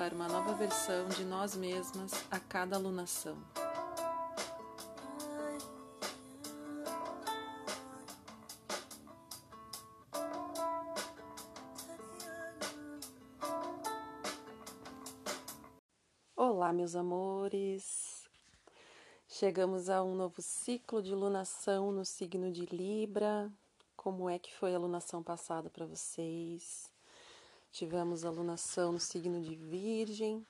[0.00, 3.36] para uma nova versão de nós mesmas a cada alunação.
[16.34, 18.26] Olá, meus amores!
[19.28, 23.52] Chegamos a um novo ciclo de lunação no signo de Libra.
[23.94, 26.89] Como é que foi a lunação passada para vocês?
[27.72, 30.44] Tivemos alunação no signo de Virgem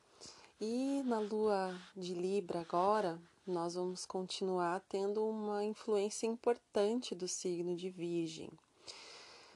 [0.59, 7.77] e na lua de Libra agora nós vamos continuar tendo uma influência importante do signo
[7.77, 8.51] de Virgem.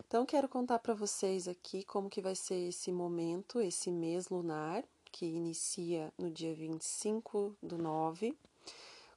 [0.06, 4.84] Então quero contar para vocês aqui como que vai ser esse momento, esse mês lunar,
[5.10, 8.36] que inicia no dia 25 do 9,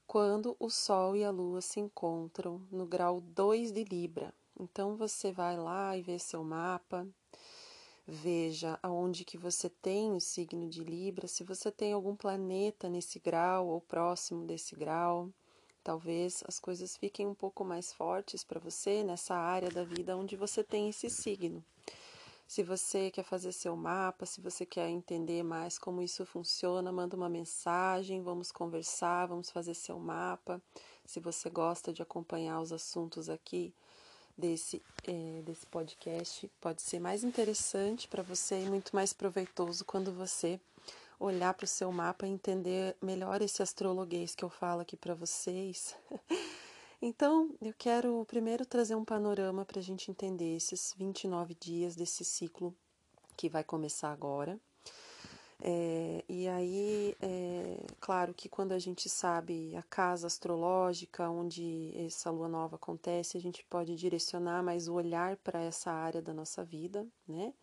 [0.07, 4.33] quando o Sol e a Lua se encontram no grau 2 de Libra.
[4.57, 7.05] Então você vai lá e vê seu mapa,
[8.09, 13.19] Veja aonde que você tem o signo de Libra, se você tem algum planeta nesse
[13.19, 15.29] grau ou próximo desse grau.
[15.83, 20.37] Talvez as coisas fiquem um pouco mais fortes para você nessa área da vida onde
[20.37, 21.61] você tem esse signo.
[22.47, 27.17] Se você quer fazer seu mapa, se você quer entender mais como isso funciona, manda
[27.17, 30.61] uma mensagem, vamos conversar, vamos fazer seu mapa.
[31.05, 33.73] Se você gosta de acompanhar os assuntos aqui,
[34.37, 40.11] desse, é, desse podcast pode ser mais interessante para você e muito mais proveitoso quando
[40.11, 40.59] você
[41.19, 45.15] olhar para o seu mapa e entender melhor esse astrologuês que eu falo aqui para
[45.15, 45.95] vocês.
[47.01, 52.23] então, eu quero primeiro trazer um panorama para a gente entender esses 29 dias desse
[52.23, 52.75] ciclo
[53.35, 54.59] que vai começar agora.
[55.59, 62.29] É, e aí, é, claro que quando a gente sabe a casa astrológica onde essa
[62.29, 66.63] lua nova acontece, a gente pode direcionar mais o olhar para essa área da nossa
[66.63, 67.53] vida, né?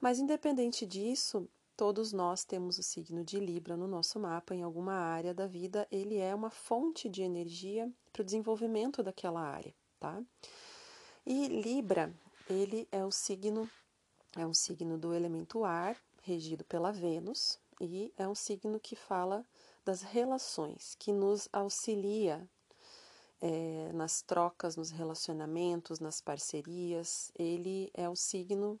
[0.00, 4.94] Mas independente disso, todos nós temos o signo de Libra no nosso mapa, em alguma
[4.94, 10.20] área da vida, ele é uma fonte de energia para o desenvolvimento daquela área, tá?
[11.24, 12.12] E Libra,
[12.50, 13.70] ele é o signo,
[14.36, 19.44] é um signo do elemento ar, regido pela Vênus e é um signo que fala
[19.84, 22.48] das relações, que nos auxilia
[23.40, 27.32] é, nas trocas, nos relacionamentos, nas parcerias.
[27.36, 28.80] Ele é o signo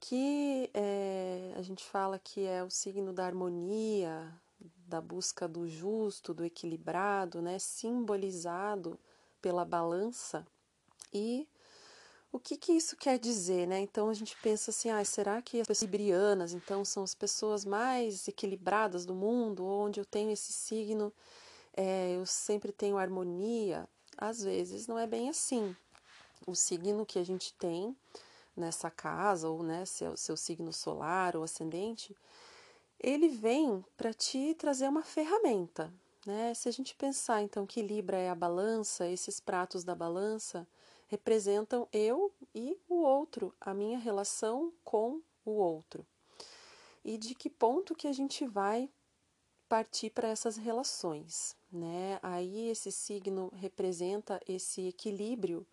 [0.00, 4.34] que é, a gente fala que é o signo da harmonia,
[4.86, 8.98] da busca do justo, do equilibrado, né, simbolizado
[9.40, 10.46] pela balança
[11.12, 11.46] e
[12.32, 13.78] o que, que isso quer dizer, né?
[13.80, 17.64] Então a gente pensa assim, ah, será que as pessoas librianas, então, são as pessoas
[17.64, 21.12] mais equilibradas do mundo, onde eu tenho esse signo,
[21.76, 23.86] é, eu sempre tenho harmonia?
[24.16, 25.76] Às vezes não é bem assim.
[26.46, 27.94] O signo que a gente tem
[28.56, 32.16] nessa casa, ou né, seu, seu signo solar ou ascendente,
[32.98, 35.92] ele vem para te trazer uma ferramenta.
[36.26, 36.54] Né?
[36.54, 40.66] Se a gente pensar então que Libra é a balança, esses pratos da balança,
[41.12, 46.06] representam eu e o outro, a minha relação com o outro.
[47.04, 48.88] E de que ponto que a gente vai
[49.68, 52.18] partir para essas relações, né?
[52.22, 55.66] Aí esse signo representa esse equilíbrio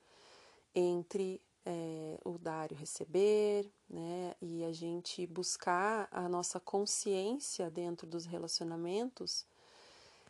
[0.75, 4.35] entre é, o dar e o receber, né?
[4.41, 9.45] E a gente buscar a nossa consciência dentro dos relacionamentos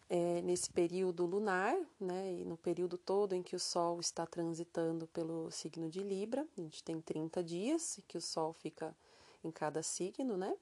[0.09, 5.06] é, nesse período lunar, né, e no período todo em que o Sol está transitando
[5.08, 8.96] pelo signo de Libra, a gente tem 30 dias que o Sol fica
[9.44, 10.56] em cada signo, né?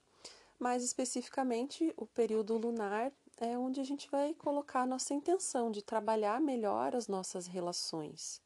[0.60, 5.82] Mais especificamente, o período lunar é onde a gente vai colocar a nossa intenção de
[5.82, 8.42] trabalhar melhor as nossas relações,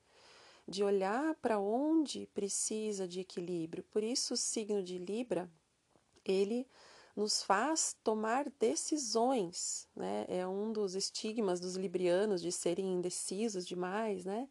[0.68, 3.84] de olhar para onde precisa de equilíbrio.
[3.84, 5.50] Por isso, o signo de Libra,
[6.24, 6.68] ele
[7.16, 10.26] nos faz tomar decisões, né?
[10.28, 14.48] É um dos estigmas dos librianos de serem indecisos demais, né?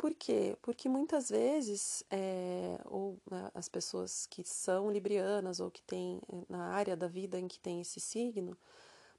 [0.00, 0.56] Por quê?
[0.62, 6.68] Porque muitas vezes, é, ou né, as pessoas que são librianas ou que têm na
[6.72, 8.56] área da vida em que tem esse signo,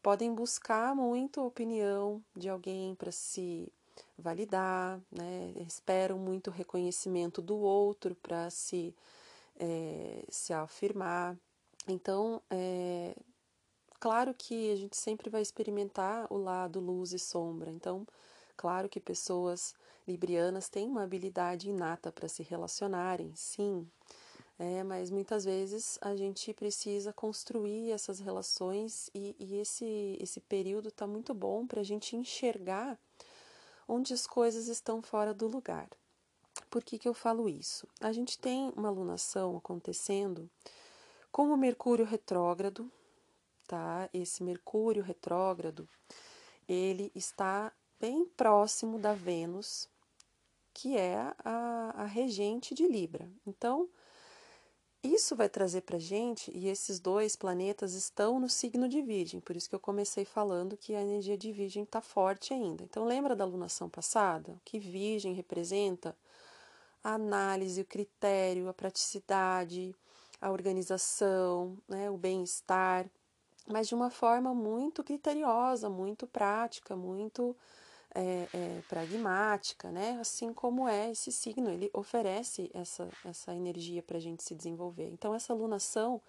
[0.01, 3.71] podem buscar muito a opinião de alguém para se
[4.17, 5.53] validar, né?
[5.67, 8.95] esperam muito reconhecimento do outro para se,
[9.59, 11.37] é, se afirmar.
[11.87, 13.15] Então, é,
[13.99, 17.71] claro que a gente sempre vai experimentar o lado luz e sombra.
[17.71, 18.07] Então,
[18.55, 19.73] claro que pessoas
[20.07, 23.87] librianas têm uma habilidade inata para se relacionarem, sim.
[24.59, 30.89] É, mas muitas vezes a gente precisa construir essas relações e, e esse, esse período
[30.89, 32.99] está muito bom para a gente enxergar
[33.87, 35.89] onde as coisas estão fora do lugar.
[36.69, 37.87] Por que, que eu falo isso?
[37.99, 40.47] A gente tem uma alunação acontecendo
[41.31, 42.91] com o Mercúrio retrógrado,
[43.67, 44.09] tá?
[44.13, 45.87] Esse Mercúrio retrógrado,
[46.67, 49.87] ele está bem próximo da Vênus,
[50.73, 53.29] que é a, a regente de Libra.
[53.45, 53.89] Então,
[55.03, 59.55] isso vai trazer para gente, e esses dois planetas estão no signo de Virgem, por
[59.55, 62.83] isso que eu comecei falando que a energia de Virgem está forte ainda.
[62.83, 64.61] Então, lembra da alunação passada?
[64.63, 66.15] Que Virgem representa
[67.03, 69.95] a análise, o critério, a praticidade,
[70.41, 73.07] a organização, né, o bem-estar,
[73.67, 77.55] mas de uma forma muito criteriosa, muito prática, muito
[78.13, 80.17] é, é, pragmática, né?
[80.19, 85.07] Assim como é esse signo, ele oferece essa, essa energia para a gente se desenvolver.
[85.09, 86.21] Então, essa alunação,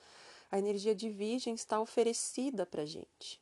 [0.51, 3.41] a energia de Virgem está oferecida para a gente.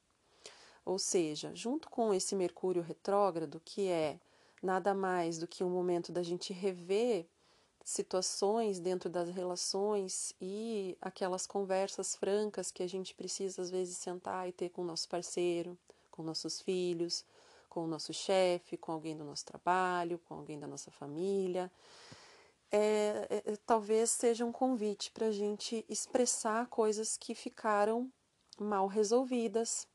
[0.84, 4.18] Ou seja, junto com esse Mercúrio retrógrado, que é
[4.62, 7.26] nada mais do que um momento da gente rever
[7.90, 14.48] situações dentro das relações e aquelas conversas francas que a gente precisa às vezes sentar
[14.48, 15.76] e ter com o nosso parceiro,
[16.10, 17.24] com nossos filhos,
[17.68, 21.70] com o nosso chefe, com alguém do nosso trabalho, com alguém da nossa família.
[22.70, 28.10] É, é, é talvez seja um convite para a gente expressar coisas que ficaram
[28.58, 29.88] mal resolvidas.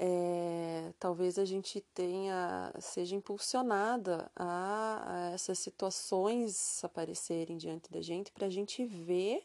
[0.00, 8.30] É, talvez a gente tenha seja impulsionada a, a essas situações aparecerem diante da gente
[8.30, 9.44] para a gente ver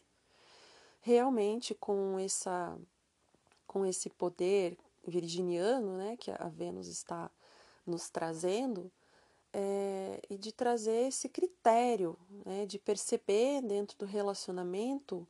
[1.00, 2.78] realmente com essa
[3.66, 7.28] com esse poder virginiano, né, que a Vênus está
[7.84, 8.92] nos trazendo
[9.52, 12.16] é, e de trazer esse critério,
[12.46, 15.26] né, de perceber dentro do relacionamento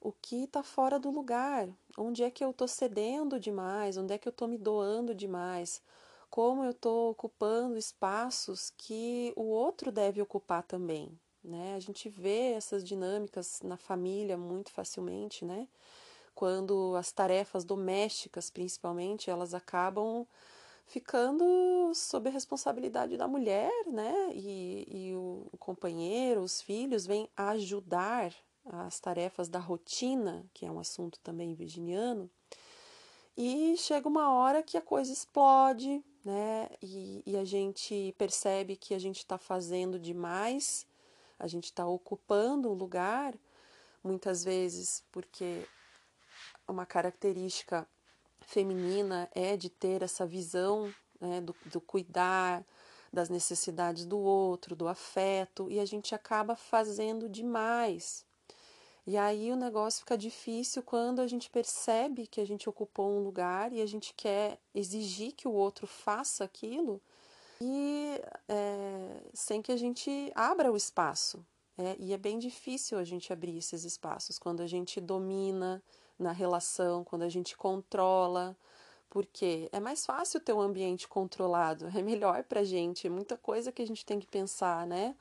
[0.00, 4.18] o que está fora do lugar, onde é que eu estou cedendo demais, onde é
[4.18, 5.82] que eu estou me doando demais,
[6.30, 11.18] como eu estou ocupando espaços que o outro deve ocupar também.
[11.42, 11.74] Né?
[11.74, 15.66] A gente vê essas dinâmicas na família muito facilmente, né?
[16.38, 20.24] quando as tarefas domésticas, principalmente, elas acabam
[20.86, 24.30] ficando sob a responsabilidade da mulher, né?
[24.32, 28.32] E, e o, companheiro, os filhos vêm ajudar
[28.68, 32.30] as tarefas da rotina, que é um assunto também virginiano,
[33.36, 36.68] e chega uma hora que a coisa explode, né?
[36.82, 40.86] E, e a gente percebe que a gente está fazendo demais,
[41.38, 43.34] a gente está ocupando um lugar,
[44.02, 45.64] muitas vezes porque
[46.66, 47.86] uma característica
[48.40, 52.64] feminina é de ter essa visão né, do, do cuidar
[53.12, 58.26] das necessidades do outro, do afeto, e a gente acaba fazendo demais.
[59.08, 63.24] E aí o negócio fica difícil quando a gente percebe que a gente ocupou um
[63.24, 67.00] lugar e a gente quer exigir que o outro faça aquilo
[67.58, 71.42] e é, sem que a gente abra o espaço.
[71.78, 75.82] É, e é bem difícil a gente abrir esses espaços quando a gente domina,
[76.18, 78.54] na relação, quando a gente controla,
[79.08, 83.38] porque é mais fácil ter um ambiente controlado, é melhor para a gente, é muita
[83.38, 85.16] coisa que a gente tem que pensar, né?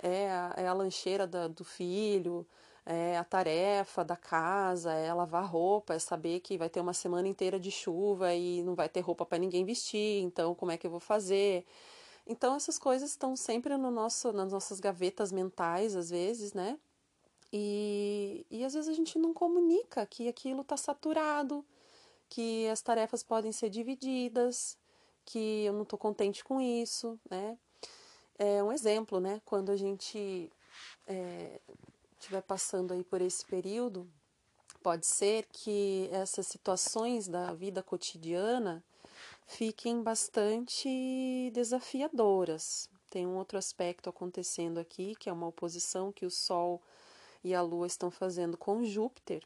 [0.00, 2.46] É a, é a lancheira da, do filho,
[2.84, 7.28] é a tarefa da casa, é lavar roupa, é saber que vai ter uma semana
[7.28, 10.86] inteira de chuva e não vai ter roupa para ninguém vestir, então como é que
[10.86, 11.64] eu vou fazer?
[12.26, 16.78] Então essas coisas estão sempre no nosso, nas nossas gavetas mentais, às vezes, né?
[17.52, 21.64] E, e às vezes a gente não comunica que aquilo está saturado,
[22.28, 24.78] que as tarefas podem ser divididas,
[25.24, 27.58] que eu não estou contente com isso, né?
[28.38, 29.40] É um exemplo, né?
[29.44, 30.50] Quando a gente
[32.22, 34.08] estiver passando aí por esse período,
[34.82, 38.84] pode ser que essas situações da vida cotidiana
[39.44, 42.88] fiquem bastante desafiadoras.
[43.10, 46.80] Tem um outro aspecto acontecendo aqui, que é uma oposição que o Sol
[47.42, 49.42] e a Lua estão fazendo com Júpiter.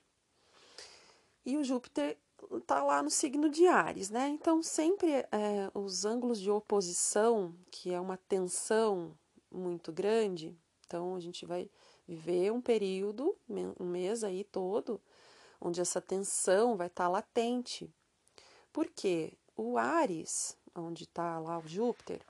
[1.45, 2.19] E o Júpiter
[2.55, 4.29] está lá no signo de Ares, né?
[4.29, 9.17] Então, sempre é, os ângulos de oposição, que é uma tensão
[9.51, 10.55] muito grande,
[10.87, 11.71] então a gente vai
[12.07, 13.37] viver um período,
[13.81, 15.01] um mês aí todo,
[15.61, 17.93] onde essa tensão vai estar tá latente.
[18.73, 22.21] Porque o Ares, onde está lá o Júpiter,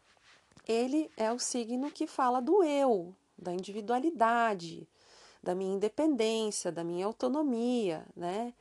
[0.67, 4.89] ele é o signo que fala do eu, da individualidade,
[5.43, 8.55] da minha independência, da minha autonomia, né?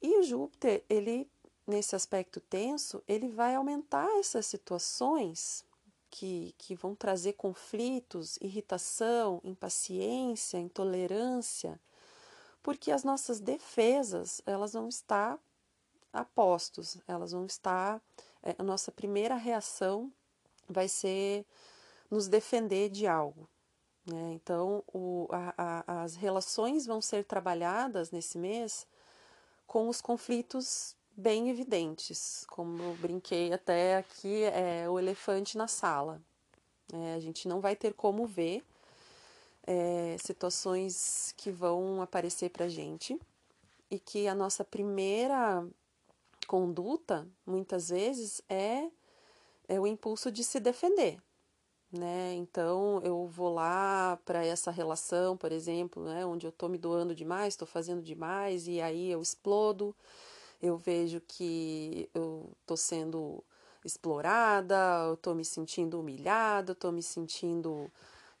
[0.00, 1.28] E o Júpiter, ele
[1.68, 5.64] nesse aspecto tenso, ele vai aumentar essas situações
[6.10, 11.80] que, que vão trazer conflitos, irritação, impaciência, intolerância,
[12.62, 15.38] porque as nossas defesas elas vão estar
[16.12, 18.00] a postos, elas vão estar.
[18.42, 20.12] É, a nossa primeira reação
[20.68, 21.44] vai ser
[22.10, 23.48] nos defender de algo.
[24.06, 24.32] Né?
[24.32, 28.86] Então, o, a, a, as relações vão ser trabalhadas nesse mês
[29.66, 36.22] com os conflitos bem evidentes, como eu brinquei até aqui, é o elefante na sala.
[36.92, 38.64] É, a gente não vai ter como ver
[39.66, 43.18] é, situações que vão aparecer para gente
[43.90, 45.66] e que a nossa primeira
[46.46, 48.88] conduta, muitas vezes, é,
[49.66, 51.20] é o impulso de se defender.
[51.90, 52.34] Né?
[52.34, 57.14] Então eu vou lá para essa relação, por exemplo, né, onde eu estou me doando
[57.14, 59.96] demais, estou fazendo demais e aí eu explodo
[60.60, 63.44] eu vejo que eu estou sendo
[63.84, 67.90] explorada, eu estou me sentindo humilhada, estou me sentindo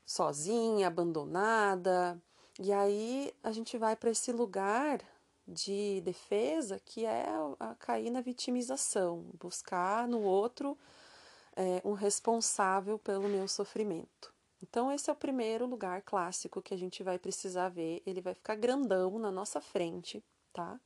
[0.04, 2.20] sozinha, abandonada.
[2.58, 5.00] E aí a gente vai para esse lugar
[5.46, 7.26] de defesa que é
[7.58, 10.76] a cair na vitimização, buscar no outro
[11.56, 14.32] é, um responsável pelo meu sofrimento.
[14.62, 18.02] Então, esse é o primeiro lugar clássico que a gente vai precisar ver.
[18.04, 20.22] Ele vai ficar grandão na nossa frente,
[20.52, 20.80] tá?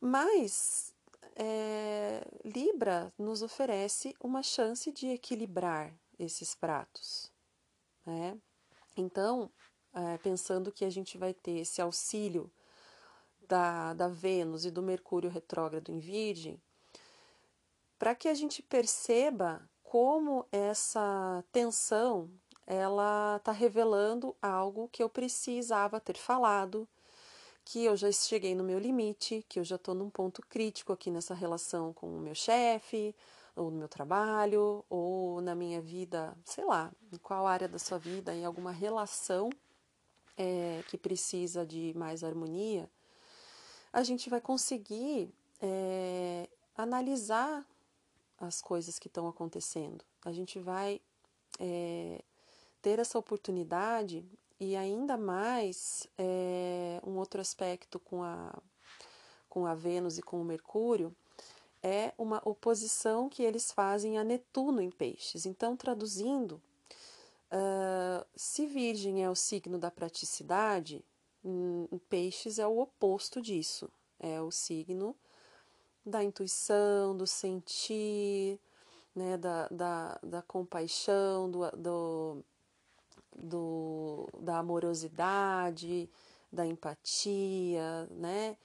[0.00, 0.94] Mas
[1.36, 7.30] é, Libra nos oferece uma chance de equilibrar esses pratos.
[8.04, 8.38] Né?
[8.96, 9.50] Então,
[9.92, 12.50] é, pensando que a gente vai ter esse auxílio
[13.48, 16.62] da, da Vênus e do Mercúrio retrógrado em Virgem,
[17.98, 22.30] para que a gente perceba como essa tensão
[22.66, 26.88] ela está revelando algo que eu precisava ter falado,
[27.70, 31.08] que eu já cheguei no meu limite, que eu já estou num ponto crítico aqui
[31.08, 33.14] nessa relação com o meu chefe,
[33.54, 37.96] ou no meu trabalho, ou na minha vida, sei lá, em qual área da sua
[37.96, 39.50] vida, em alguma relação
[40.36, 42.90] é, que precisa de mais harmonia,
[43.92, 47.64] a gente vai conseguir é, analisar
[48.36, 50.04] as coisas que estão acontecendo.
[50.24, 51.00] A gente vai
[51.60, 52.20] é,
[52.82, 54.24] ter essa oportunidade
[54.60, 58.54] e ainda mais é, um outro aspecto com a,
[59.48, 61.16] com a Vênus e com o Mercúrio
[61.82, 65.46] é uma oposição que eles fazem a Netuno em Peixes.
[65.46, 66.60] Então, traduzindo,
[67.50, 71.02] uh, se Virgem é o signo da praticidade,
[71.42, 73.90] em Peixes é o oposto disso.
[74.18, 75.16] É o signo
[76.04, 78.60] da intuição, do sentir,
[79.14, 82.44] né, da, da, da compaixão, do, do
[83.36, 86.10] do, da amorosidade,
[86.52, 88.56] da empatia, né?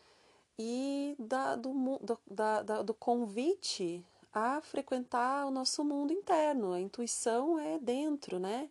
[0.58, 6.74] E da, do, da, da, do convite a frequentar o nosso mundo interno.
[6.74, 8.70] A intuição é dentro, né?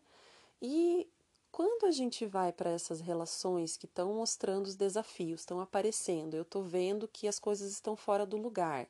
[0.61, 1.09] E
[1.53, 6.43] quando a gente vai para essas relações que estão mostrando os desafios, estão aparecendo, eu
[6.43, 8.89] estou vendo que as coisas estão fora do lugar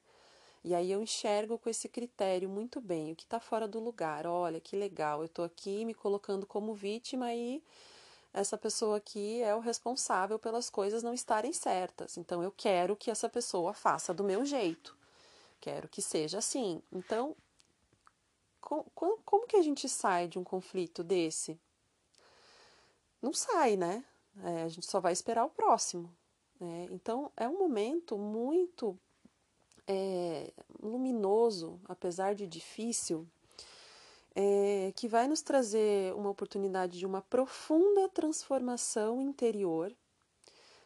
[0.64, 4.26] e aí eu enxergo com esse critério muito bem o que está fora do lugar.
[4.26, 7.62] Olha que legal, eu estou aqui me colocando como vítima e
[8.32, 12.16] essa pessoa aqui é o responsável pelas coisas não estarem certas.
[12.16, 14.96] Então eu quero que essa pessoa faça do meu jeito.
[15.60, 16.82] Quero que seja assim.
[16.90, 17.36] Então,
[18.60, 21.60] como, como que a gente sai de um conflito desse?
[23.20, 24.02] Não sai, né?
[24.42, 26.10] É, a gente só vai esperar o próximo.
[26.58, 26.88] Né?
[26.90, 28.98] Então, é um momento muito
[29.86, 33.26] é, luminoso, apesar de difícil,
[34.34, 39.94] é, que vai nos trazer uma oportunidade de uma profunda transformação interior.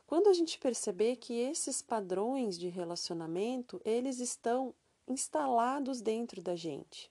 [0.06, 4.74] Quando a gente perceber que esses padrões de relacionamento, eles estão
[5.06, 7.10] instalados dentro da gente.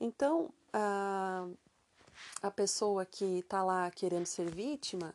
[0.00, 1.46] Então, a,
[2.42, 5.14] a pessoa que está lá querendo ser vítima,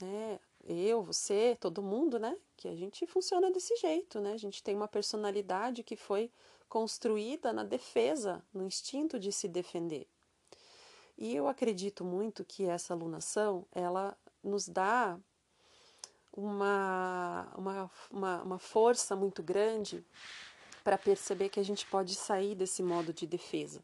[0.00, 2.36] né, eu, você, todo mundo, né?
[2.62, 4.34] Que a gente funciona desse jeito, né?
[4.34, 6.30] A gente tem uma personalidade que foi
[6.68, 10.06] construída na defesa, no instinto de se defender.
[11.18, 15.18] E eu acredito muito que essa alunação, ela nos dá
[16.32, 20.06] uma, uma, uma, uma força muito grande
[20.84, 23.82] para perceber que a gente pode sair desse modo de defesa.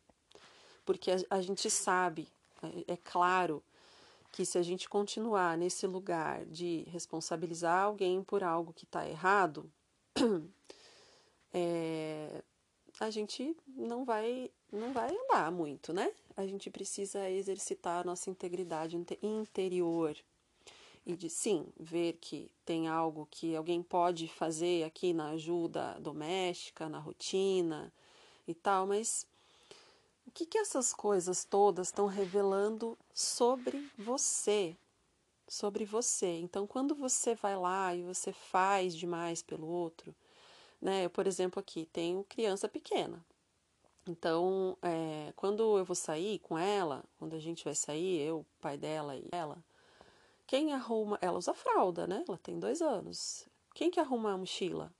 [0.86, 2.28] Porque a, a gente sabe,
[2.62, 3.60] é, é claro,
[4.32, 9.70] que se a gente continuar nesse lugar de responsabilizar alguém por algo que está errado,
[11.52, 12.42] é,
[13.00, 16.12] a gente não vai não vai andar muito, né?
[16.36, 20.16] A gente precisa exercitar a nossa integridade interior.
[21.06, 26.86] e de sim ver que tem algo que alguém pode fazer aqui na ajuda doméstica,
[26.88, 27.90] na rotina
[28.46, 29.26] e tal, mas
[30.38, 34.76] que, que essas coisas todas estão revelando sobre você?
[35.48, 36.38] Sobre você.
[36.38, 40.14] Então, quando você vai lá e você faz demais pelo outro,
[40.80, 41.06] né?
[41.06, 43.24] Eu, por exemplo, aqui tenho criança pequena.
[44.06, 48.78] Então, é, quando eu vou sair com ela, quando a gente vai sair, eu, pai
[48.78, 49.58] dela e ela,
[50.46, 51.18] quem arruma.
[51.20, 52.24] Ela usa fralda, né?
[52.28, 53.48] Ela tem dois anos.
[53.74, 54.92] Quem que arruma a mochila?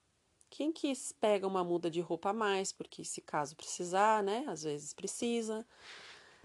[0.58, 4.44] Quem que pega uma muda de roupa a mais, porque se caso precisar, né?
[4.48, 5.64] Às vezes precisa.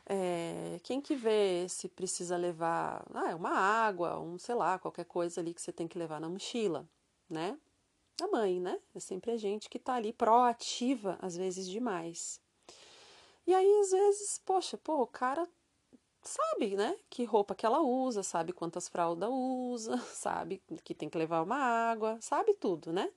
[0.06, 5.42] É, quem que vê se precisa levar ah, uma água, um, sei lá, qualquer coisa
[5.42, 6.88] ali que você tem que levar na mochila,
[7.28, 7.58] né?
[8.22, 8.80] A mãe, né?
[8.94, 12.40] É sempre a gente que tá ali proativa, às vezes demais.
[13.48, 15.50] E aí, às vezes, poxa, pô, o cara
[16.22, 16.96] sabe, né?
[17.10, 21.58] Que roupa que ela usa, sabe quantas fraldas usa, sabe que tem que levar uma
[21.58, 23.12] água, sabe tudo, né?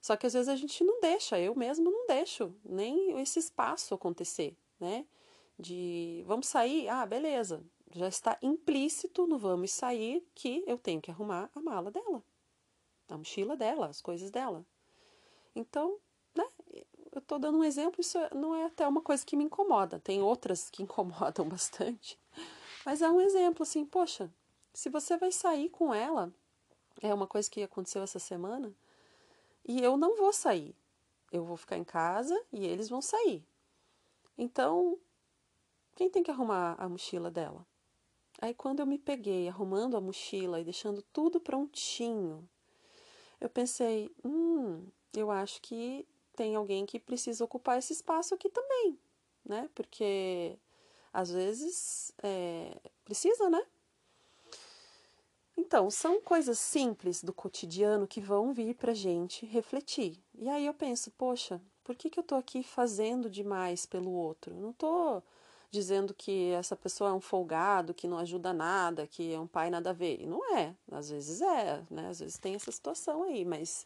[0.00, 3.94] Só que às vezes a gente não deixa, eu mesmo não deixo nem esse espaço
[3.94, 5.04] acontecer, né?
[5.58, 11.10] De vamos sair, ah, beleza, já está implícito no vamos sair que eu tenho que
[11.10, 12.22] arrumar a mala dela,
[13.08, 14.64] a mochila dela, as coisas dela.
[15.54, 15.98] Então,
[16.34, 16.46] né?
[17.10, 20.22] Eu estou dando um exemplo, isso não é até uma coisa que me incomoda, tem
[20.22, 22.18] outras que incomodam bastante,
[22.84, 24.30] mas é um exemplo assim, poxa,
[24.72, 26.32] se você vai sair com ela,
[27.02, 28.72] é uma coisa que aconteceu essa semana
[29.68, 30.74] e eu não vou sair.
[31.30, 33.46] Eu vou ficar em casa e eles vão sair.
[34.36, 34.98] Então,
[35.94, 37.66] quem tem que arrumar a mochila dela?
[38.40, 42.48] Aí, quando eu me peguei arrumando a mochila e deixando tudo prontinho,
[43.40, 48.98] eu pensei: hum, eu acho que tem alguém que precisa ocupar esse espaço aqui também,
[49.44, 49.68] né?
[49.74, 50.58] Porque
[51.12, 53.60] às vezes é, precisa, né?
[55.58, 60.16] Então, são coisas simples do cotidiano que vão vir para gente refletir.
[60.36, 64.54] E aí eu penso, poxa, por que, que eu estou aqui fazendo demais pelo outro?
[64.54, 65.20] não estou
[65.68, 69.68] dizendo que essa pessoa é um folgado, que não ajuda nada, que é um pai
[69.68, 70.20] nada a ver.
[70.20, 70.76] E não é.
[70.92, 72.08] Às vezes é, né?
[72.08, 73.84] Às vezes tem essa situação aí, mas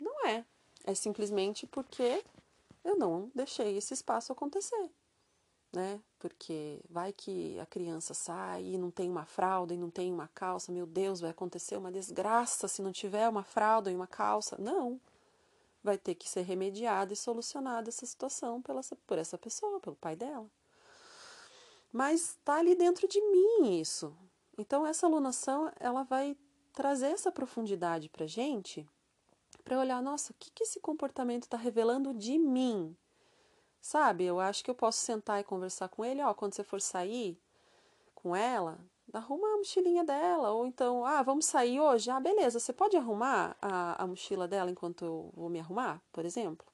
[0.00, 0.42] não é.
[0.84, 2.24] É simplesmente porque
[2.82, 4.90] eu não deixei esse espaço acontecer
[5.72, 6.00] né?
[6.18, 10.28] Porque vai que a criança sai e não tem uma fralda e não tem uma
[10.28, 14.56] calça, meu Deus, vai acontecer uma desgraça se não tiver uma fralda e uma calça.
[14.58, 15.00] Não.
[15.82, 20.16] Vai ter que ser remediada e solucionada essa situação pela, por essa pessoa, pelo pai
[20.16, 20.46] dela.
[21.92, 24.14] Mas está ali dentro de mim isso.
[24.58, 26.36] Então essa alunação ela vai
[26.72, 28.86] trazer essa profundidade para gente,
[29.64, 32.96] para olhar, nossa, o que, que esse comportamento está revelando de mim?
[33.88, 34.24] Sabe?
[34.24, 37.40] Eu acho que eu posso sentar e conversar com ele, ó, quando você for sair
[38.14, 38.78] com ela,
[39.14, 42.10] arruma a mochilinha dela, ou então, ah, vamos sair hoje?
[42.10, 46.26] Ah, beleza, você pode arrumar a, a mochila dela enquanto eu vou me arrumar, por
[46.26, 46.66] exemplo?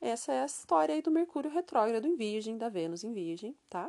[0.00, 3.88] Essa é a história aí do Mercúrio retrógrado em Virgem, da Vênus em Virgem, tá?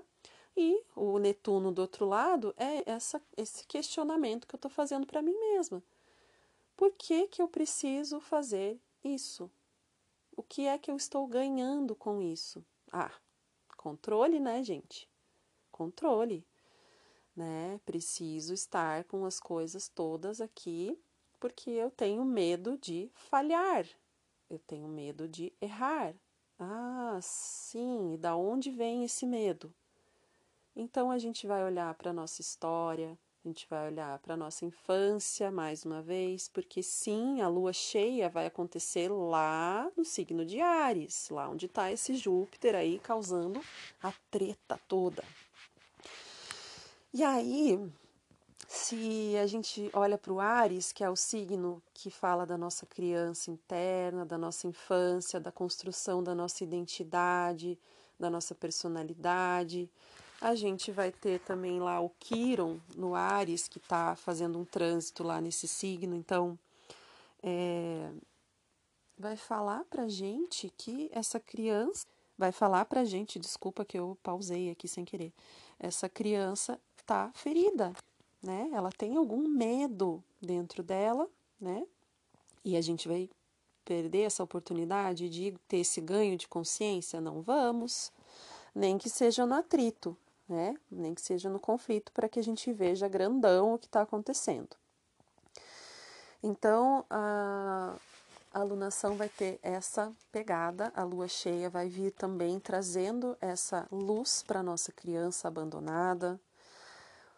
[0.56, 5.24] E o Netuno do outro lado é essa, esse questionamento que eu estou fazendo para
[5.24, 5.82] mim mesma.
[6.78, 9.50] Por que, que eu preciso fazer isso?
[10.40, 12.66] O que é que eu estou ganhando com isso?
[12.94, 13.12] Ah,
[13.76, 15.06] controle, né, gente?
[15.70, 16.48] Controle,
[17.36, 17.78] né?
[17.86, 20.98] Preciso estar com as coisas todas aqui
[21.42, 23.86] porque eu tenho medo de falhar.
[24.50, 26.16] Eu tenho medo de errar.
[26.58, 29.76] Ah, sim, e da onde vem esse medo?
[30.74, 33.20] Então a gente vai olhar para a nossa história,
[33.50, 38.30] gente vai olhar para a nossa infância mais uma vez, porque sim, a lua cheia
[38.30, 43.60] vai acontecer lá no signo de Ares, lá onde está esse Júpiter aí causando
[44.02, 45.24] a treta toda.
[47.12, 47.92] E aí,
[48.68, 52.86] se a gente olha para o Ares, que é o signo que fala da nossa
[52.86, 57.80] criança interna, da nossa infância, da construção da nossa identidade,
[58.20, 59.90] da nossa personalidade,
[60.42, 65.24] a gente vai ter também lá o Quiron no Ares, que está fazendo um trânsito
[65.24, 66.16] lá nesse signo.
[66.16, 66.58] Então,
[67.44, 68.10] é,
[69.18, 72.06] vai falar para gente que essa criança.
[72.38, 75.34] Vai falar para gente, desculpa que eu pausei aqui sem querer.
[75.78, 77.92] Essa criança está ferida,
[78.42, 78.70] né?
[78.72, 81.86] Ela tem algum medo dentro dela, né?
[82.64, 83.30] E a gente vai
[83.84, 87.20] perder essa oportunidade de ter esse ganho de consciência?
[87.20, 88.10] Não vamos,
[88.74, 90.16] nem que seja no atrito,
[90.50, 90.76] né?
[90.92, 94.76] Nem que seja no conflito, para que a gente veja grandão o que está acontecendo.
[96.42, 97.96] Então, a,
[98.54, 104.44] a alunação vai ter essa pegada, a lua cheia vai vir também trazendo essa luz
[104.44, 106.40] para nossa criança abandonada,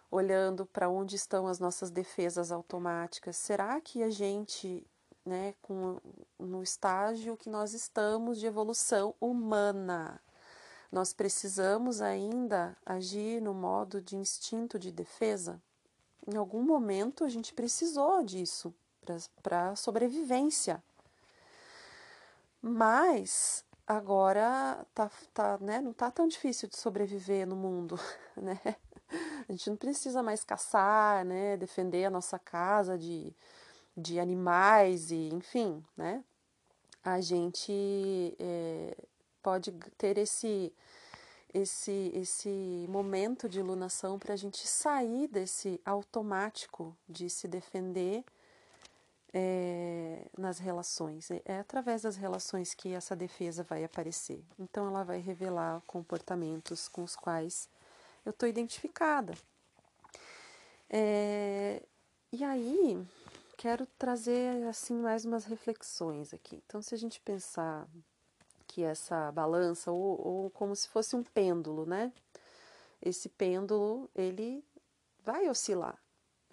[0.09, 3.37] olhando para onde estão as nossas defesas automáticas.
[3.37, 4.85] Será que a gente,
[5.25, 5.99] né, com,
[6.37, 10.21] no estágio que nós estamos de evolução humana,
[10.91, 15.61] nós precisamos ainda agir no modo de instinto de defesa?
[16.27, 18.73] Em algum momento a gente precisou disso
[19.41, 20.83] para sobrevivência.
[22.61, 27.99] Mas agora tá, tá, né, não tá tão difícil de sobreviver no mundo,
[28.37, 28.59] né?
[29.47, 33.33] A gente não precisa mais caçar, né, defender a nossa casa de,
[33.97, 36.23] de animais e, enfim, né?
[37.03, 38.95] A gente é,
[39.41, 40.73] pode ter esse
[41.53, 48.23] esse esse momento de iluminação para a gente sair desse automático de se defender
[49.33, 51.31] é, nas relações.
[51.31, 54.43] É, é através das relações que essa defesa vai aparecer.
[54.59, 57.69] Então, ela vai revelar comportamentos com os quais
[58.25, 59.33] eu estou identificada.
[60.89, 61.81] É,
[62.31, 63.05] e aí,
[63.57, 66.61] quero trazer assim mais umas reflexões aqui.
[66.65, 67.87] Então, se a gente pensar
[68.71, 72.13] que essa balança, ou, ou como se fosse um pêndulo, né?
[73.01, 74.63] Esse pêndulo, ele
[75.25, 75.99] vai oscilar.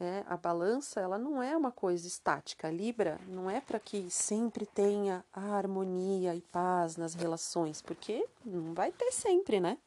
[0.00, 2.68] É, a balança ela não é uma coisa estática.
[2.68, 8.74] A Libra não é para que sempre tenha harmonia e paz nas relações, porque não
[8.74, 9.78] vai ter sempre, né?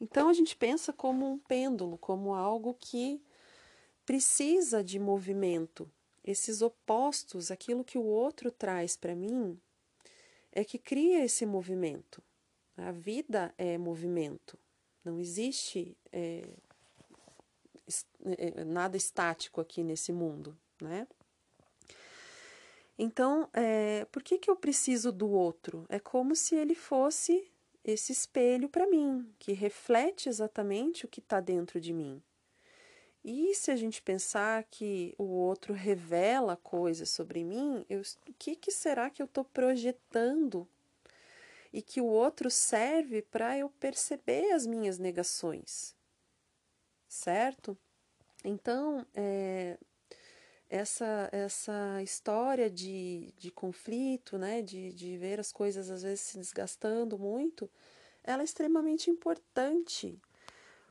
[0.00, 3.20] Então a gente pensa como um pêndulo, como algo que
[4.04, 5.90] precisa de movimento.
[6.24, 9.58] Esses opostos, aquilo que o outro traz para mim,
[10.56, 12.22] é que cria esse movimento.
[12.78, 14.58] A vida é movimento.
[15.04, 16.48] Não existe é,
[18.24, 21.06] é, nada estático aqui nesse mundo, né?
[22.98, 25.84] Então, é, por que, que eu preciso do outro?
[25.90, 27.52] É como se ele fosse
[27.84, 32.22] esse espelho para mim, que reflete exatamente o que está dentro de mim.
[33.28, 38.70] E se a gente pensar que o outro revela coisas sobre mim, o que, que
[38.70, 40.66] será que eu estou projetando
[41.72, 45.96] e que o outro serve para eu perceber as minhas negações?
[47.08, 47.76] certo?
[48.44, 49.78] Então, é,
[50.68, 56.38] essa, essa história de, de conflito, né, de, de ver as coisas às vezes se
[56.38, 57.70] desgastando muito,
[58.22, 60.20] ela é extremamente importante,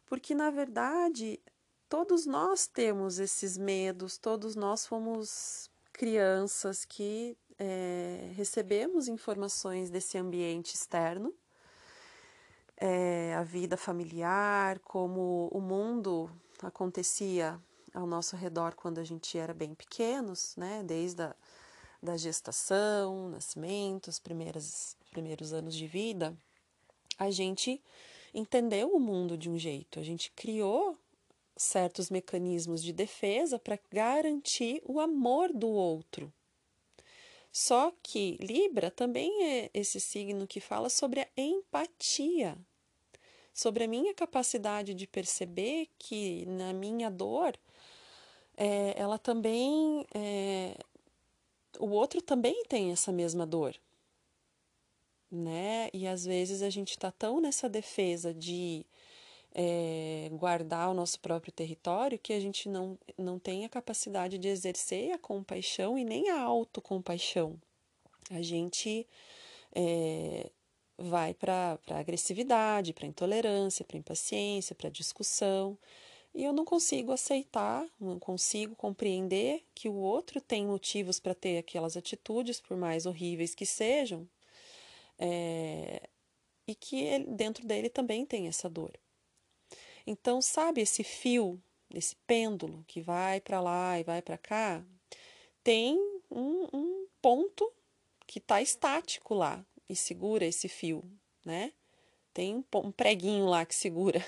[0.06, 1.40] porque na verdade
[1.90, 10.76] todos nós temos esses medos, todos nós fomos crianças que é, recebemos informações desse ambiente
[10.76, 11.34] externo
[12.78, 16.30] é, a vida familiar, como o mundo
[16.62, 17.60] acontecia
[17.94, 20.84] ao nosso redor quando a gente era bem pequenos, né?
[20.84, 21.36] Desde a
[22.02, 26.38] da gestação, nascimento, os primeiros, primeiros anos de vida,
[27.18, 27.82] a gente
[28.34, 30.96] entendeu o mundo de um jeito, a gente criou
[31.56, 36.32] certos mecanismos de defesa para garantir o amor do outro.
[37.52, 42.58] Só que Libra também é esse signo que fala sobre a empatia,
[43.54, 47.58] sobre a minha capacidade de perceber que na minha dor,
[48.58, 50.78] é, ela também, é,
[51.80, 53.74] o outro também tem essa mesma dor,
[55.32, 55.90] né?
[55.94, 58.86] E às vezes a gente está tão nessa defesa de
[59.58, 64.50] é, guardar o nosso próprio território que a gente não, não tem a capacidade de
[64.50, 67.58] exercer a compaixão e nem a autocompaixão.
[68.30, 69.08] A gente
[69.74, 70.52] é,
[70.98, 75.78] vai para a agressividade, para intolerância, para impaciência, para discussão.
[76.34, 81.60] E eu não consigo aceitar, não consigo compreender que o outro tem motivos para ter
[81.60, 84.28] aquelas atitudes, por mais horríveis que sejam,
[85.18, 86.10] é,
[86.68, 88.92] e que ele, dentro dele também tem essa dor.
[90.08, 91.62] Então, sabe esse fio,
[91.94, 94.84] esse pêndulo que vai para lá e vai para cá?
[95.64, 95.98] Tem
[96.30, 97.72] um, um ponto
[98.28, 101.04] que está estático lá e segura esse fio,
[101.44, 101.74] né?
[102.34, 104.20] Tem um preguinho lá que segura,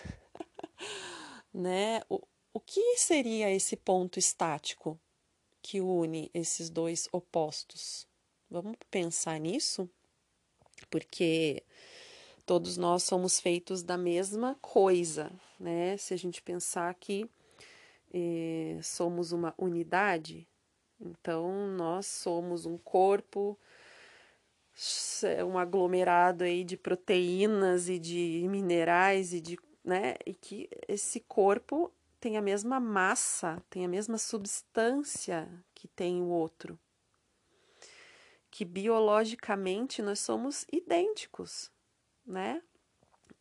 [1.54, 2.02] né?
[2.10, 2.22] O,
[2.54, 5.00] o que seria esse ponto estático
[5.62, 8.08] que une esses dois opostos?
[8.50, 9.90] Vamos pensar nisso?
[10.90, 11.63] Porque
[12.46, 15.98] todos nós somos feitos da mesma coisa, né?
[15.98, 17.30] Se a gente pensar que
[18.13, 20.48] eh, somos uma unidade,
[21.00, 23.58] então nós somos um corpo,
[25.46, 30.15] um aglomerado aí de proteínas e de minerais e de, né?
[30.26, 36.28] E que esse corpo tem a mesma massa, tem a mesma substância que tem o
[36.28, 36.80] outro.
[38.50, 41.72] Que biologicamente nós somos idênticos,
[42.26, 42.62] né?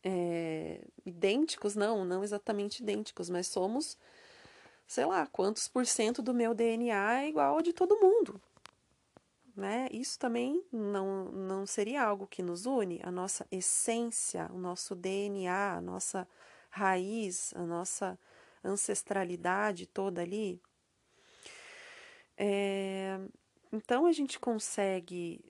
[0.03, 3.97] É, idênticos, não, não exatamente idênticos, mas somos,
[4.87, 8.41] sei lá, quantos por cento do meu DNA é igual ao de todo mundo.
[9.55, 9.87] Né?
[9.91, 15.77] Isso também não, não seria algo que nos une, a nossa essência, o nosso DNA,
[15.77, 16.27] a nossa
[16.69, 18.19] raiz, a nossa
[18.63, 20.61] ancestralidade toda ali.
[22.37, 23.19] É,
[23.71, 25.43] então a gente consegue,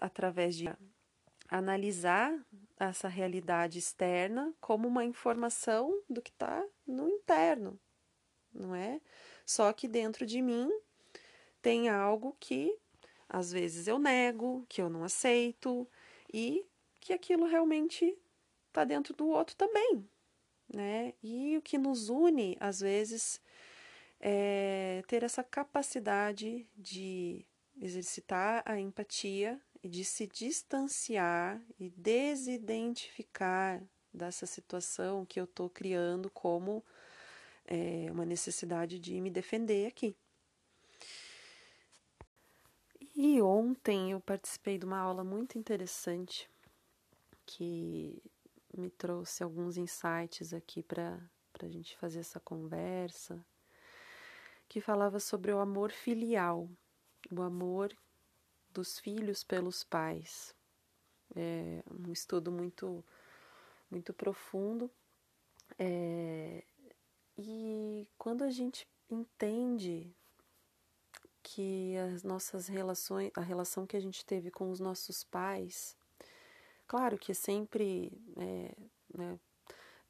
[0.00, 0.68] através de
[1.48, 2.36] analisar
[2.78, 7.78] essa realidade externa como uma informação do que está no interno,
[8.52, 9.00] não é?
[9.46, 10.70] Só que dentro de mim
[11.62, 12.76] tem algo que
[13.28, 15.88] às vezes eu nego, que eu não aceito
[16.32, 16.64] e
[17.00, 18.16] que aquilo realmente
[18.68, 20.08] está dentro do outro também,
[20.72, 21.14] né?
[21.22, 23.40] E o que nos une às vezes
[24.20, 27.44] é ter essa capacidade de
[27.80, 36.30] exercitar a empatia e de se distanciar e desidentificar dessa situação que eu estou criando
[36.30, 36.82] como
[37.66, 40.16] é, uma necessidade de me defender aqui.
[43.14, 46.48] E ontem eu participei de uma aula muito interessante
[47.44, 48.22] que
[48.74, 51.20] me trouxe alguns insights aqui para
[51.60, 53.44] a gente fazer essa conversa,
[54.66, 56.70] que falava sobre o amor filial,
[57.30, 57.94] o amor
[58.74, 60.54] dos filhos pelos pais.
[61.34, 63.02] É um estudo muito,
[63.90, 64.90] muito profundo.
[65.78, 66.62] É,
[67.38, 70.14] e quando a gente entende
[71.42, 75.96] que as nossas relações, a relação que a gente teve com os nossos pais,
[76.86, 78.74] claro que é sempre é,
[79.16, 79.38] né,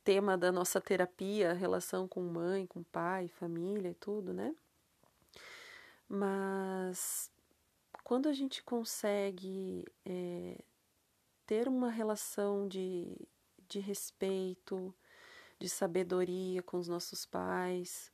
[0.03, 4.55] tema da nossa terapia, a relação com mãe, com pai, família e tudo, né?
[6.09, 7.31] Mas
[8.05, 10.59] quando a gente consegue é,
[11.47, 13.17] ter uma relação de,
[13.67, 14.95] de respeito,
[15.59, 18.13] de sabedoria com os nossos pais,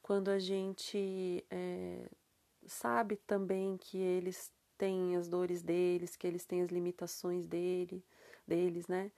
[0.00, 2.08] quando a gente é,
[2.64, 8.04] sabe também que eles têm as dores deles, que eles têm as limitações dele,
[8.46, 9.10] deles, né?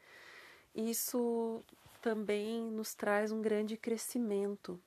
[0.75, 1.63] Isso
[2.01, 4.81] também nos traz um grande crescimento,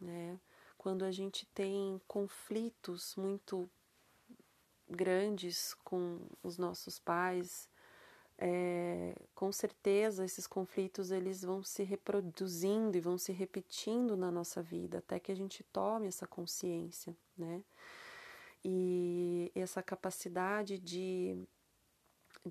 [0.00, 0.38] né?
[0.78, 3.68] Quando a gente tem conflitos muito
[4.92, 7.68] grandes com os nossos pais,
[8.38, 14.62] é, com certeza esses conflitos eles vão se reproduzindo e vão se repetindo na nossa
[14.62, 17.62] vida até que a gente tome essa consciência, né?
[18.64, 21.36] E essa capacidade de,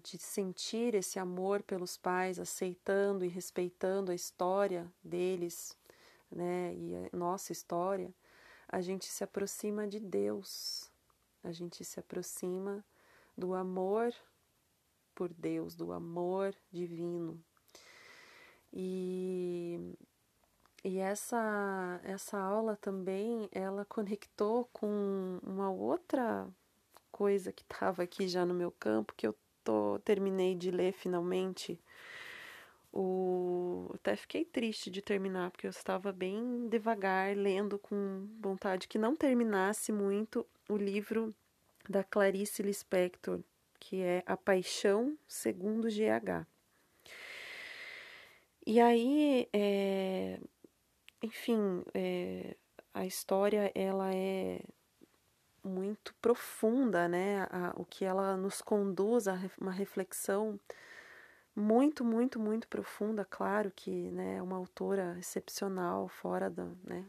[0.04, 5.78] de sentir esse amor pelos pais, aceitando e respeitando a história deles,
[6.30, 6.74] né?
[6.76, 8.14] E a nossa história,
[8.68, 10.91] a gente se aproxima de Deus,
[11.44, 12.84] a gente se aproxima
[13.38, 14.14] do amor
[15.16, 17.44] por Deus, do amor divino.
[18.74, 19.96] E,
[20.84, 26.48] e essa, essa aula também, ela conectou com uma outra
[27.12, 31.80] coisa que estava aqui já no meu campo, que eu tô, terminei de ler finalmente.
[32.94, 38.98] O, até fiquei triste de terminar, porque eu estava bem devagar, lendo com vontade que
[38.98, 41.34] não terminasse muito o livro
[41.90, 43.40] da Clarice Lispector,
[43.80, 46.46] que é A Paixão Segundo GH.
[48.66, 50.40] E aí, é,
[51.24, 52.56] enfim, é,
[52.94, 54.62] a história ela é
[55.64, 57.48] muito profunda, né?
[57.50, 60.60] A, o que ela nos conduz a uma reflexão
[61.56, 63.26] muito, muito, muito profunda.
[63.26, 67.06] Claro que né, é uma autora excepcional, fora da, né?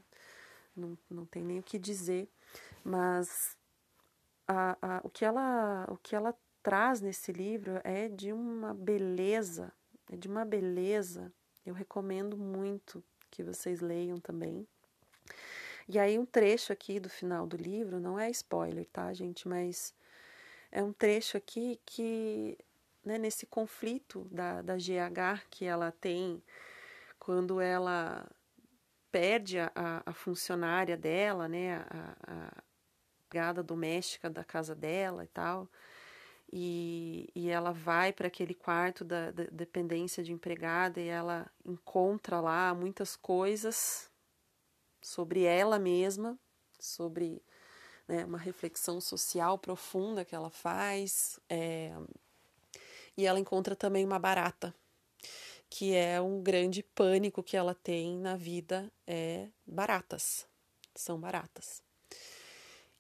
[0.76, 2.26] Não, não tem nem o que dizer,
[2.82, 3.56] mas
[4.48, 9.72] a, a, o, que ela, o que ela traz nesse livro é de uma beleza,
[10.10, 11.32] é de uma beleza.
[11.64, 14.66] Eu recomendo muito que vocês leiam também.
[15.88, 19.48] E aí um trecho aqui do final do livro, não é spoiler, tá, gente?
[19.48, 19.94] Mas
[20.70, 22.56] é um trecho aqui que,
[23.04, 26.42] né, nesse conflito da, da GH que ela tem
[27.18, 28.28] quando ela
[29.10, 29.70] perde a,
[30.06, 35.68] a funcionária dela, né, a, a, doméstica da casa dela e tal.
[36.52, 42.40] E, e ela vai para aquele quarto da, da, dependência de empregada e ela encontra
[42.40, 44.10] lá muitas coisas
[45.00, 46.38] sobre ela mesma,
[46.78, 47.42] sobre
[48.06, 51.40] né, uma reflexão social profunda que ela faz.
[51.48, 51.94] É,
[53.16, 54.74] e ela encontra também uma barata,
[55.68, 60.46] que é um grande pânico que ela tem na vida, é baratas.
[60.94, 61.82] São baratas.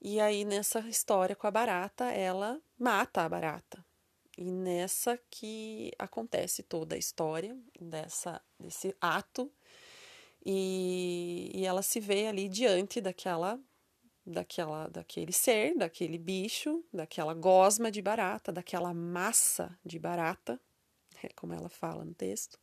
[0.00, 3.84] E aí, nessa história com a barata, ela mata a barata.
[4.36, 9.52] E nessa que acontece toda a história dessa, desse ato,
[10.44, 13.60] e, e ela se vê ali diante daquela,
[14.24, 20.60] daquela, daquele ser, daquele bicho, daquela gosma de barata, daquela massa de barata,
[21.22, 22.58] é como ela fala no texto,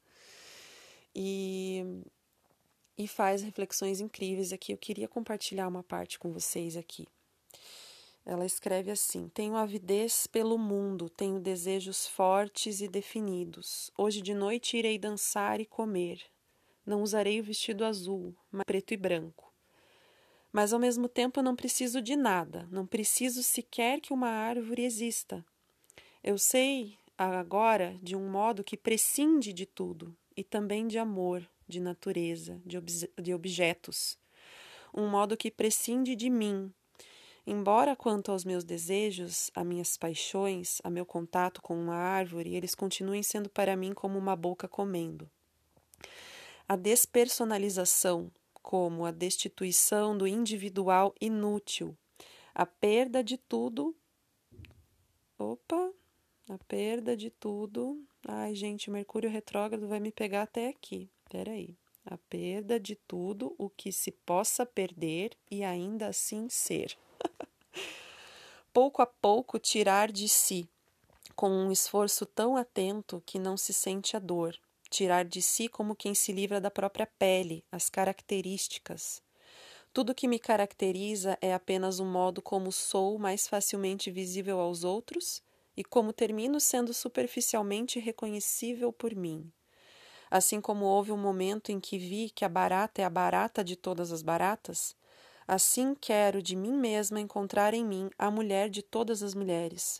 [1.13, 1.83] e,
[2.97, 4.71] e faz reflexões incríveis aqui.
[4.71, 7.07] Eu queria compartilhar uma parte com vocês aqui.
[8.25, 13.89] Ela escreve assim: Tenho avidez pelo mundo, tenho desejos fortes e definidos.
[13.97, 16.21] Hoje de noite irei dançar e comer.
[16.85, 19.48] Não usarei o vestido azul, mas preto e branco.
[20.51, 25.45] Mas ao mesmo tempo não preciso de nada, não preciso sequer que uma árvore exista.
[26.23, 31.79] Eu sei agora de um modo que prescinde de tudo e também de amor, de
[31.79, 32.79] natureza, de,
[33.21, 34.17] de objetos.
[34.93, 36.73] Um modo que prescinde de mim,
[37.51, 42.75] Embora quanto aos meus desejos, a minhas paixões, a meu contato com uma árvore, eles
[42.75, 45.27] continuem sendo para mim como uma boca comendo.
[46.67, 51.97] A despersonalização, como a destituição do individual inútil,
[52.53, 53.95] a perda de tudo.
[55.37, 55.93] Opa,
[56.49, 58.03] a perda de tudo.
[58.27, 61.09] Ai, gente, Mercúrio retrógrado vai me pegar até aqui.
[61.29, 61.77] Peraí.
[62.05, 66.97] A perda de tudo o que se possa perder e ainda assim ser
[68.73, 70.67] pouco a pouco tirar de si,
[71.35, 75.95] com um esforço tão atento que não se sente a dor, tirar de si como
[75.95, 79.21] quem se livra da própria pele, as características.
[79.93, 85.41] Tudo que me caracteriza é apenas um modo como sou mais facilmente visível aos outros
[85.75, 89.51] e como termino sendo superficialmente reconhecível por mim.
[90.29, 93.75] Assim como houve um momento em que vi que a barata é a barata de
[93.75, 94.95] todas as baratas,
[95.51, 99.99] Assim quero de mim mesma encontrar em mim a mulher de todas as mulheres.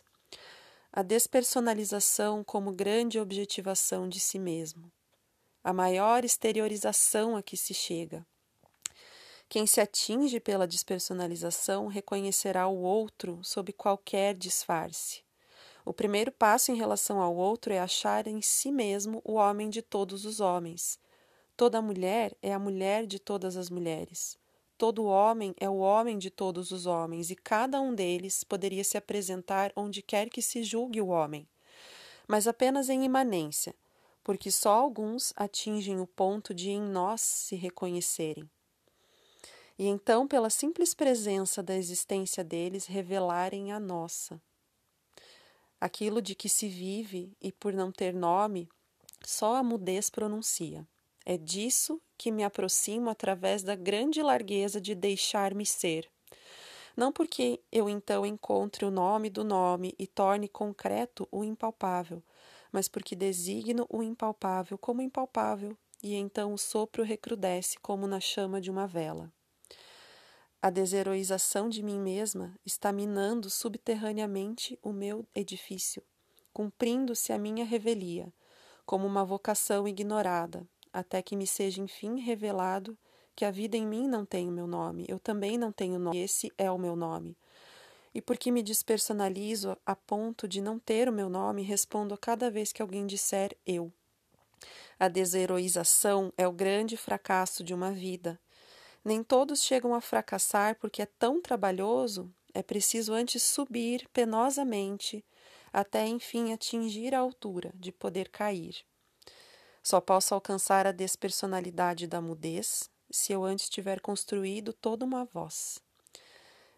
[0.92, 4.90] A despersonalização como grande objetivação de si mesmo.
[5.62, 8.26] A maior exteriorização a que se chega.
[9.48, 15.22] Quem se atinge pela despersonalização reconhecerá o outro sob qualquer disfarce.
[15.84, 19.82] O primeiro passo em relação ao outro é achar em si mesmo o homem de
[19.82, 20.98] todos os homens.
[21.56, 24.36] Toda mulher é a mulher de todas as mulheres.
[24.80, 28.96] Todo homem é o homem de todos os homens, e cada um deles poderia se
[28.96, 31.46] apresentar onde quer que se julgue o homem,
[32.26, 33.74] mas apenas em imanência,
[34.24, 38.48] porque só alguns atingem o ponto de em nós se reconhecerem.
[39.78, 44.40] E então, pela simples presença da existência deles, revelarem a nossa.
[45.78, 48.66] Aquilo de que se vive e por não ter nome,
[49.26, 50.88] só a mudez pronuncia.
[51.24, 56.08] É disso que me aproximo através da grande largueza de deixar-me ser.
[56.96, 62.22] Não porque eu então encontre o nome do nome e torne concreto o impalpável,
[62.72, 68.60] mas porque designo o impalpável como impalpável, e então o sopro recrudesce como na chama
[68.60, 69.32] de uma vela.
[70.62, 76.02] A desheroização de mim mesma está minando subterraneamente o meu edifício,
[76.52, 78.32] cumprindo-se a minha revelia,
[78.84, 82.96] como uma vocação ignorada, até que me seja enfim revelado
[83.34, 86.18] que a vida em mim não tem o meu nome, eu também não tenho nome,
[86.18, 87.36] esse é o meu nome.
[88.14, 92.72] E porque me despersonalizo a ponto de não ter o meu nome, respondo cada vez
[92.72, 93.92] que alguém disser eu.
[94.98, 98.38] A desheroização é o grande fracasso de uma vida.
[99.04, 105.24] Nem todos chegam a fracassar porque é tão trabalhoso, é preciso antes subir penosamente
[105.72, 108.84] até enfim atingir a altura de poder cair.
[109.82, 115.80] Só posso alcançar a despersonalidade da mudez se eu antes tiver construído toda uma voz.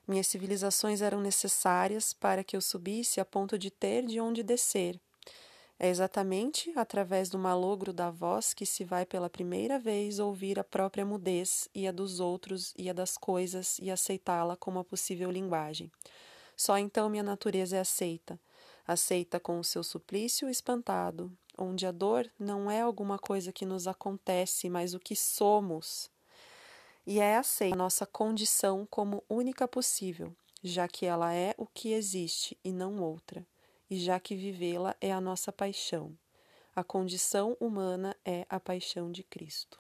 [0.07, 5.01] Minhas civilizações eram necessárias para que eu subisse a ponto de ter de onde descer.
[5.79, 10.65] É exatamente através do malogro da voz que se vai pela primeira vez ouvir a
[10.65, 15.31] própria mudez e a dos outros e a das coisas e aceitá-la como a possível
[15.31, 15.91] linguagem.
[16.57, 18.39] Só então minha natureza é aceita,
[18.87, 23.87] aceita com o seu suplício espantado, onde a dor não é alguma coisa que nos
[23.87, 26.11] acontece, mas o que somos.
[27.07, 31.93] E é aceita a nossa condição como única possível, já que ela é o que
[31.93, 33.47] existe e não outra,
[33.91, 36.17] e já que vivê-la é a nossa paixão.
[36.75, 39.79] A condição humana é a paixão de Cristo.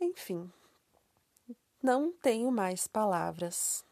[0.00, 0.52] Enfim,
[1.82, 3.84] não tenho mais palavras.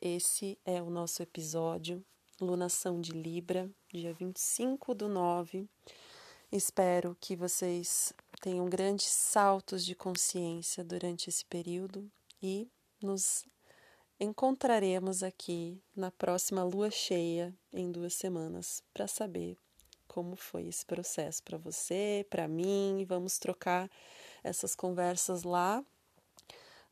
[0.00, 2.04] Esse é o nosso episódio
[2.40, 5.68] lunação de Libra, dia 25 do 9.
[6.50, 12.10] Espero que vocês tenham grandes saltos de consciência durante esse período
[12.42, 12.68] e
[13.02, 13.44] nos
[14.18, 19.56] encontraremos aqui na próxima lua cheia em duas semanas para saber
[20.06, 23.04] como foi esse processo para você, para mim.
[23.08, 23.90] Vamos trocar
[24.44, 25.82] essas conversas lá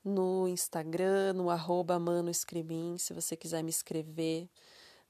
[0.03, 4.49] no Instagram, no arroba manoescrimin, se você quiser me escrever.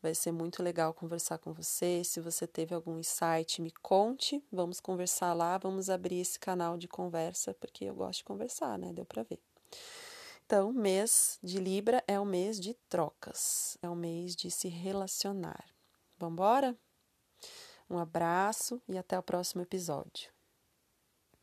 [0.03, 2.03] Vai ser muito legal conversar com você.
[2.05, 4.43] Se você teve algum insight, me conte.
[4.51, 8.93] Vamos conversar lá, vamos abrir esse canal de conversa, porque eu gosto de conversar, né?
[8.93, 9.39] Deu para ver.
[10.47, 15.65] Então, mês de Libra é o mês de trocas, é o mês de se relacionar.
[16.19, 16.77] Vamos embora?
[17.89, 20.33] Um abraço e até o próximo episódio.